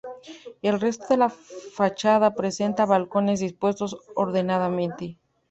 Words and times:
El 0.63 0.79
resto 0.81 1.05
de 1.11 1.17
la 1.17 1.29
fachada 1.29 2.33
presenta 2.33 2.87
balcones 2.87 3.39
dispuestos 3.39 3.95
ordenadamente. 4.15 5.19